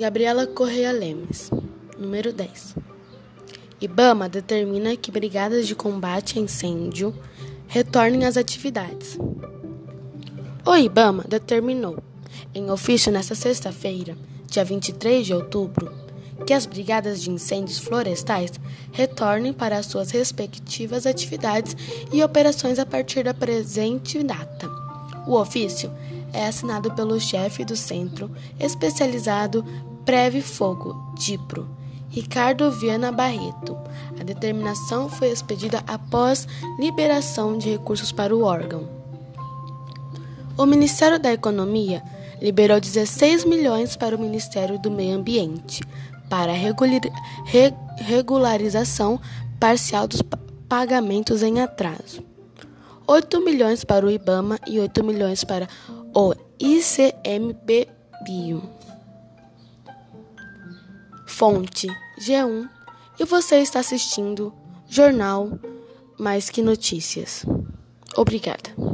Gabriela 0.00 0.46
Correia 0.46 0.92
Lemes, 0.92 1.50
número 1.98 2.32
10. 2.32 2.74
IBAMA 3.82 4.30
determina 4.30 4.96
que 4.96 5.10
brigadas 5.10 5.66
de 5.66 5.74
combate 5.74 6.38
a 6.38 6.40
incêndio 6.40 7.14
retornem 7.68 8.24
às 8.24 8.38
atividades. 8.38 9.18
O 10.64 10.74
IBAMA 10.74 11.26
determinou, 11.28 11.98
em 12.54 12.70
ofício 12.70 13.12
nesta 13.12 13.34
sexta-feira, 13.34 14.16
dia 14.46 14.64
23 14.64 15.26
de 15.26 15.34
outubro, 15.34 15.92
que 16.46 16.54
as 16.54 16.64
brigadas 16.64 17.20
de 17.20 17.30
incêndios 17.30 17.76
florestais 17.76 18.52
retornem 18.92 19.52
para 19.52 19.76
as 19.76 19.84
suas 19.84 20.10
respectivas 20.12 21.04
atividades 21.04 21.76
e 22.10 22.24
operações 22.24 22.78
a 22.78 22.86
partir 22.86 23.24
da 23.24 23.34
presente 23.34 24.22
data. 24.22 24.66
O 25.26 25.34
ofício 25.34 25.92
é 26.32 26.46
assinado 26.46 26.92
pelo 26.92 27.20
chefe 27.20 27.64
do 27.64 27.76
Centro 27.76 28.30
Especializado 28.58 29.64
Preve 30.04 30.40
Fogo, 30.40 31.14
DIPRO, 31.16 31.68
Ricardo 32.08 32.70
Viana 32.70 33.12
Barreto. 33.12 33.76
A 34.18 34.24
determinação 34.24 35.08
foi 35.08 35.30
expedida 35.30 35.82
após 35.86 36.46
liberação 36.78 37.56
de 37.56 37.70
recursos 37.70 38.10
para 38.10 38.34
o 38.34 38.42
órgão. 38.42 38.88
O 40.56 40.66
Ministério 40.66 41.18
da 41.18 41.32
Economia 41.32 42.02
liberou 42.40 42.80
16 42.80 43.44
milhões 43.44 43.96
para 43.96 44.16
o 44.16 44.18
Ministério 44.18 44.78
do 44.78 44.90
Meio 44.90 45.16
Ambiente 45.16 45.82
para 46.28 46.52
regularização 47.96 49.20
parcial 49.58 50.06
dos 50.08 50.22
pagamentos 50.68 51.42
em 51.42 51.60
atraso. 51.60 52.22
8 53.06 53.44
milhões 53.44 53.84
para 53.84 54.06
o 54.06 54.10
IBAMA 54.10 54.58
e 54.66 54.78
8 54.78 55.02
milhões 55.02 55.42
para 55.42 55.68
o 56.14 56.34
ICMBio. 56.58 58.00
Fonte 61.26 61.88
G1 62.20 62.68
e 63.18 63.24
você 63.24 63.56
está 63.56 63.80
assistindo 63.80 64.52
Jornal 64.88 65.58
Mais 66.18 66.50
Que 66.50 66.60
Notícias. 66.62 67.46
Obrigada. 68.16 68.89